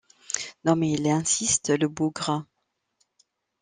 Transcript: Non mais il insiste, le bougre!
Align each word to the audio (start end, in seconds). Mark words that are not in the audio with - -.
Non 0.65 0.75
mais 0.77 0.93
il 0.93 1.05
insiste, 1.07 1.69
le 1.69 1.87
bougre! 1.87 2.47